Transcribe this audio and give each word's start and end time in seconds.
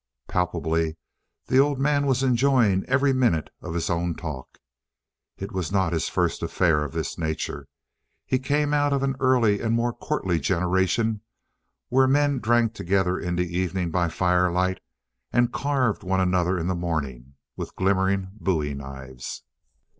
Palpably 0.27 0.97
the 1.45 1.59
old 1.59 1.77
man 1.79 2.07
was 2.07 2.23
enjoying 2.23 2.83
every 2.87 3.13
minute 3.13 3.51
of 3.61 3.75
his 3.75 3.87
own 3.87 4.15
talk. 4.15 4.57
It 5.37 5.51
was 5.51 5.71
not 5.71 5.93
his 5.93 6.09
first 6.09 6.41
affair 6.41 6.83
of 6.83 6.91
this 6.91 7.19
nature. 7.19 7.67
He 8.25 8.39
came 8.39 8.73
out 8.73 8.93
of 8.93 9.03
an 9.03 9.15
early 9.19 9.59
and 9.61 9.75
more 9.75 9.93
courtly 9.93 10.39
generation 10.39 11.21
where 11.89 12.07
men 12.07 12.39
drank 12.39 12.73
together 12.73 13.19
in 13.19 13.35
the 13.35 13.55
evening 13.55 13.91
by 13.91 14.07
firelight 14.09 14.79
and 15.31 15.53
carved 15.53 16.01
one 16.01 16.19
another 16.19 16.57
in 16.57 16.65
the 16.65 16.73
morning 16.73 17.35
with 17.55 17.75
glimmering 17.75 18.31
bowie 18.39 18.73
knives. 18.73 19.43